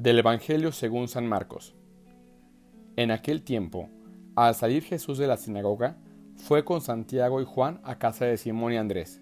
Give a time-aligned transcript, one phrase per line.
[0.00, 1.74] Del Evangelio según San Marcos.
[2.96, 3.90] En aquel tiempo,
[4.34, 5.98] al salir Jesús de la sinagoga,
[6.36, 9.20] fue con Santiago y Juan a casa de Simón y Andrés.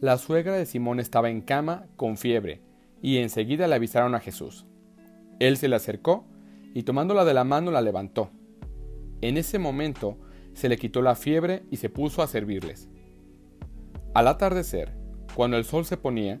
[0.00, 2.62] La suegra de Simón estaba en cama con fiebre,
[3.02, 4.64] y enseguida le avisaron a Jesús.
[5.40, 6.24] Él se le acercó
[6.72, 8.30] y tomándola de la mano la levantó.
[9.22, 10.18] En ese momento
[10.52, 12.88] se le quitó la fiebre y se puso a servirles.
[14.14, 14.94] Al atardecer,
[15.34, 16.40] cuando el sol se ponía,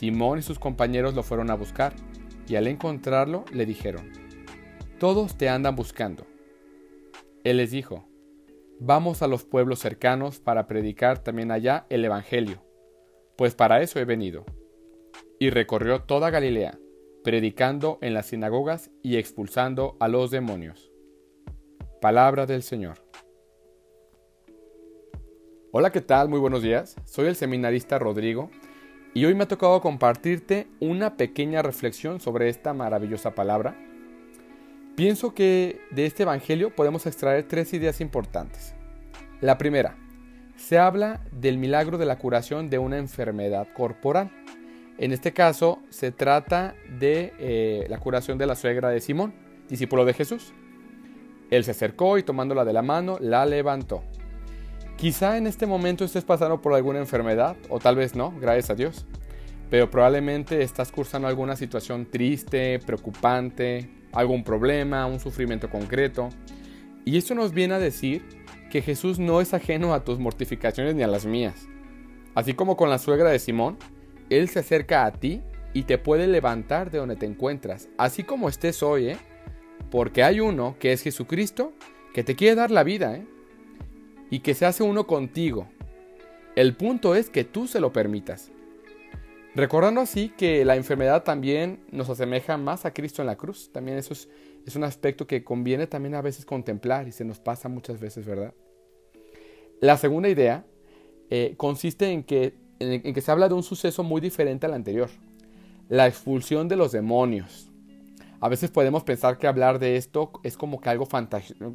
[0.00, 1.92] Simón y sus compañeros lo fueron a buscar,
[2.48, 4.10] y al encontrarlo le dijeron,
[4.98, 6.24] Todos te andan buscando.
[7.44, 8.08] Él les dijo,
[8.78, 12.64] Vamos a los pueblos cercanos para predicar también allá el Evangelio,
[13.36, 14.46] pues para eso he venido.
[15.38, 16.78] Y recorrió toda Galilea,
[17.22, 20.90] predicando en las sinagogas y expulsando a los demonios.
[22.00, 23.04] Palabra del Señor.
[25.72, 26.30] Hola, ¿qué tal?
[26.30, 26.96] Muy buenos días.
[27.04, 28.50] Soy el seminarista Rodrigo
[29.14, 33.76] y hoy me ha tocado compartirte una pequeña reflexión sobre esta maravillosa palabra.
[34.94, 38.74] Pienso que de este Evangelio podemos extraer tres ideas importantes.
[39.40, 39.96] La primera,
[40.56, 44.30] se habla del milagro de la curación de una enfermedad corporal.
[44.98, 49.32] En este caso se trata de eh, la curación de la suegra de Simón,
[49.68, 50.52] discípulo de Jesús.
[51.50, 54.04] Él se acercó y tomándola de la mano, la levantó.
[55.00, 58.74] Quizá en este momento estés pasando por alguna enfermedad, o tal vez no, gracias a
[58.74, 59.06] Dios.
[59.70, 66.28] Pero probablemente estás cursando alguna situación triste, preocupante, algún problema, un sufrimiento concreto.
[67.06, 68.22] Y eso nos viene a decir
[68.70, 71.66] que Jesús no es ajeno a tus mortificaciones ni a las mías.
[72.34, 73.78] Así como con la suegra de Simón,
[74.28, 75.40] Él se acerca a ti
[75.72, 79.16] y te puede levantar de donde te encuentras, así como estés hoy, ¿eh?
[79.90, 81.72] Porque hay uno que es Jesucristo
[82.12, 83.24] que te quiere dar la vida, ¿eh?
[84.30, 85.66] Y que se hace uno contigo.
[86.56, 88.50] El punto es que tú se lo permitas.
[89.54, 93.70] Recordando así que la enfermedad también nos asemeja más a Cristo en la cruz.
[93.72, 94.28] También eso es,
[94.76, 98.54] un aspecto que conviene también a veces contemplar y se nos pasa muchas veces, ¿verdad?
[99.80, 100.64] La segunda idea
[101.28, 105.10] eh, consiste en que, en, que se habla de un suceso muy diferente al anterior.
[105.88, 107.72] La expulsión de los demonios.
[108.40, 111.08] A veces podemos pensar que hablar de esto es como que algo,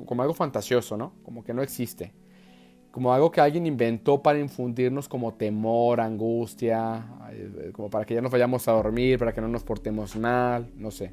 [0.05, 1.13] como algo fantasioso, ¿no?
[1.23, 2.13] Como que no existe
[2.95, 8.22] como algo que alguien inventó para infundirnos como temor, angustia, eh, como para que ya
[8.22, 11.11] nos vayamos a dormir, para que no nos portemos mal, no sé.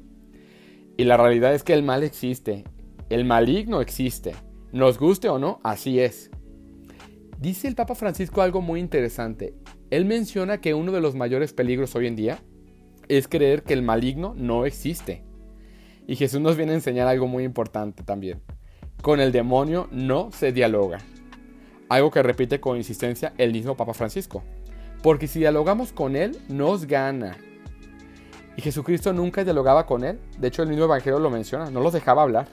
[0.95, 2.63] Y la realidad es que el mal existe,
[3.09, 4.33] el maligno existe,
[4.71, 6.31] nos guste o no, así es.
[7.37, 9.53] Dice el Papa Francisco algo muy interesante.
[9.89, 12.39] Él menciona que uno de los mayores peligros hoy en día
[13.09, 15.25] es creer que el maligno no existe.
[16.07, 18.39] Y Jesús nos viene a enseñar algo muy importante también.
[19.01, 20.99] Con el demonio no se dialoga
[21.93, 24.43] algo que repite con insistencia el mismo Papa Francisco.
[25.01, 27.37] Porque si dialogamos con Él, nos gana.
[28.55, 30.19] Y Jesucristo nunca dialogaba con Él.
[30.39, 32.47] De hecho, el mismo Evangelio lo menciona, no los dejaba hablar.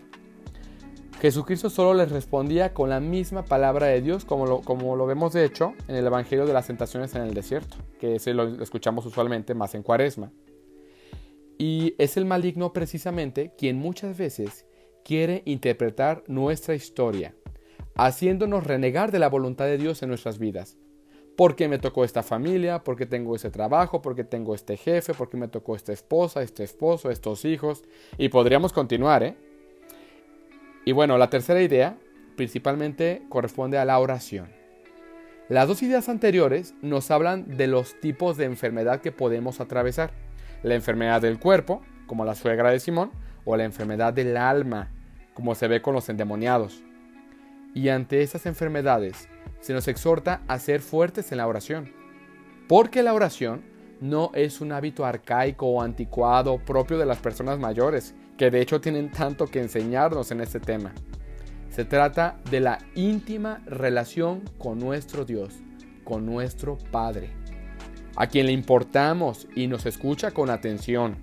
[1.20, 5.34] Jesucristo solo les respondía con la misma palabra de Dios, como lo, como lo vemos
[5.34, 9.04] de hecho en el Evangelio de las tentaciones en el desierto, que ese lo escuchamos
[9.04, 10.32] usualmente más en cuaresma.
[11.58, 14.64] Y es el maligno precisamente quien muchas veces
[15.04, 17.34] quiere interpretar nuestra historia
[18.06, 20.78] haciéndonos renegar de la voluntad de Dios en nuestras vidas.
[21.36, 25.48] Porque me tocó esta familia, porque tengo ese trabajo, porque tengo este jefe, porque me
[25.48, 27.82] tocó esta esposa, este esposo, estos hijos.
[28.16, 29.36] Y podríamos continuar, ¿eh?
[30.86, 31.98] Y bueno, la tercera idea
[32.36, 34.48] principalmente corresponde a la oración.
[35.50, 40.12] Las dos ideas anteriores nos hablan de los tipos de enfermedad que podemos atravesar.
[40.62, 43.10] La enfermedad del cuerpo, como la suegra de Simón,
[43.44, 44.90] o la enfermedad del alma,
[45.34, 46.82] como se ve con los endemoniados.
[47.74, 49.28] Y ante estas enfermedades
[49.60, 51.92] se nos exhorta a ser fuertes en la oración,
[52.68, 53.62] porque la oración
[54.00, 58.80] no es un hábito arcaico o anticuado propio de las personas mayores, que de hecho
[58.80, 60.92] tienen tanto que enseñarnos en este tema.
[61.68, 65.54] Se trata de la íntima relación con nuestro Dios,
[66.02, 67.30] con nuestro Padre,
[68.16, 71.16] a quien le importamos y nos escucha con atención.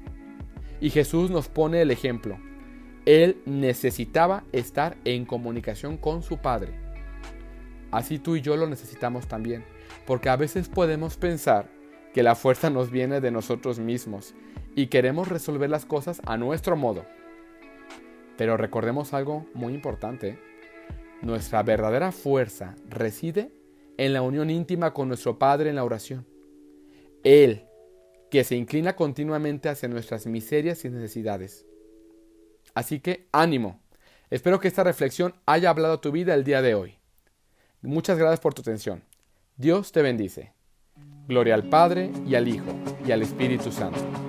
[0.80, 2.38] Y Jesús nos pone el ejemplo.
[3.08, 6.74] Él necesitaba estar en comunicación con su Padre.
[7.90, 9.64] Así tú y yo lo necesitamos también,
[10.06, 11.70] porque a veces podemos pensar
[12.14, 14.36] que la fuerza nos viene de nosotros mismos
[14.76, 17.06] y queremos resolver las cosas a nuestro modo.
[18.36, 20.38] Pero recordemos algo muy importante.
[21.22, 23.54] Nuestra verdadera fuerza reside
[23.96, 26.26] en la unión íntima con nuestro Padre en la oración.
[27.24, 27.64] Él,
[28.30, 31.66] que se inclina continuamente hacia nuestras miserias y necesidades.
[32.78, 33.80] Así que ánimo.
[34.30, 37.00] Espero que esta reflexión haya hablado a tu vida el día de hoy.
[37.82, 39.04] Muchas gracias por tu atención.
[39.56, 40.54] Dios te bendice.
[41.28, 42.72] Gloria al Padre y al Hijo
[43.04, 44.27] y al Espíritu Santo